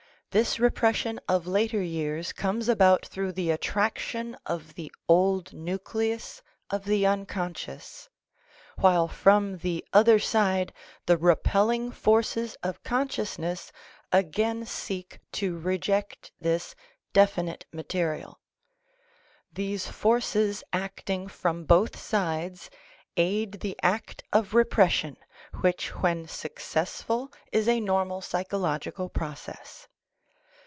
This 0.33 0.61
repression 0.61 1.19
of 1.27 1.45
later 1.45 1.81
years 1.83 2.31
comes 2.31 2.69
about 2.69 3.05
through 3.05 3.33
the 3.33 3.51
attraction 3.51 4.37
of 4.45 4.75
the 4.75 4.89
old 5.09 5.51
nucleus 5.51 6.41
of 6.69 6.85
the 6.85 7.05
unconscious, 7.05 8.07
while 8.77 9.09
from 9.09 9.57
the 9.57 9.83
other 9.91 10.19
side 10.19 10.71
the 11.05 11.17
repelling 11.17 11.91
forces 11.91 12.55
of 12.63 12.81
consciousness 12.81 13.73
again 14.13 14.65
seek 14.65 15.19
to 15.33 15.59
reject 15.59 16.31
this 16.39 16.75
definite 17.11 17.65
material. 17.73 18.39
These 19.51 19.87
forces 19.87 20.63
acting 20.71 21.27
from 21.27 21.65
both 21.65 21.99
sides 21.99 22.69
aid 23.17 23.59
the 23.59 23.77
act 23.83 24.23
of 24.31 24.53
repression 24.53 25.17
which 25.59 25.89
when 25.95 26.25
successful 26.25 27.33
is 27.51 27.67
a 27.67 27.81
normal 27.81 28.21
psychological 28.21 29.09
process. 29.09 29.89